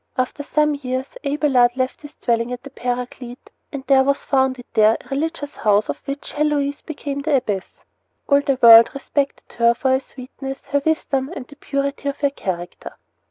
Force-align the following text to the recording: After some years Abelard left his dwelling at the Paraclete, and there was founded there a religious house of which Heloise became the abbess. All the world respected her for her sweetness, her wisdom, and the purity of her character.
After 0.17 0.41
some 0.41 0.73
years 0.73 1.09
Abelard 1.23 1.77
left 1.77 2.01
his 2.01 2.15
dwelling 2.15 2.51
at 2.51 2.63
the 2.63 2.71
Paraclete, 2.71 3.51
and 3.71 3.83
there 3.85 4.03
was 4.03 4.25
founded 4.25 4.65
there 4.73 4.97
a 4.99 5.07
religious 5.09 5.57
house 5.57 5.89
of 5.89 6.01
which 6.05 6.31
Heloise 6.33 6.81
became 6.81 7.19
the 7.21 7.35
abbess. 7.35 7.69
All 8.27 8.41
the 8.41 8.57
world 8.63 8.89
respected 8.95 9.57
her 9.57 9.75
for 9.75 9.91
her 9.91 9.99
sweetness, 9.99 10.65
her 10.69 10.81
wisdom, 10.83 11.31
and 11.35 11.45
the 11.47 11.55
purity 11.55 12.09
of 12.09 12.19
her 12.21 12.31
character. 12.31 12.95